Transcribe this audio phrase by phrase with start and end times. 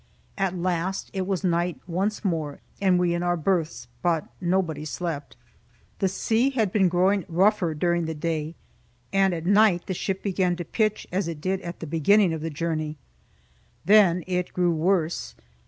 [0.35, 3.87] At last it was night once more, and we in our berths.
[4.01, 5.37] But nobody slept.
[5.99, 8.55] The sea had been growing rougher during the day,
[9.13, 12.41] and at night the ship began to pitch as it did at the beginning of
[12.41, 12.97] the journey.
[13.85, 15.35] Then it grew worse.